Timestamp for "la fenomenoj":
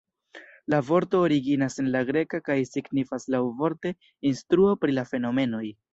5.01-5.67